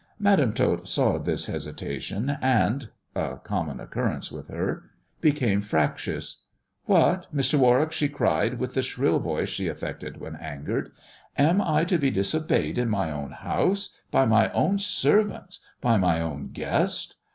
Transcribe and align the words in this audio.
Madam 0.17 0.51
Tot 0.51 0.87
saw 0.87 1.19
this 1.19 1.45
hesitation, 1.45 2.31
and, 2.41 2.89
a 3.15 3.37
common 3.37 3.79
occurrence 3.79 4.31
with 4.31 4.47
her, 4.47 4.89
became 5.19 5.61
fractious." 5.61 6.41
What, 6.85 7.27
Mr. 7.31 7.59
Warwick!" 7.59 7.91
she 7.93 8.09
cried, 8.09 8.57
with 8.57 8.73
the 8.73 8.81
shrill 8.81 9.19
voice 9.19 9.47
she 9.49 9.67
affected 9.67 10.19
when 10.19 10.37
angered." 10.37 10.91
Am 11.49 11.61
I 11.61 11.83
to 11.83 11.99
be 11.99 12.09
disobeyed 12.09 12.79
in 12.79 12.89
my 12.89 13.11
own 13.11 13.29
house, 13.29 13.95
by 14.09 14.25
my 14.25 14.49
own 14.53 14.79
servants— 14.79 15.59
by 15.81 15.97
my 15.97 16.19
own 16.19 16.47
guest 16.47 17.17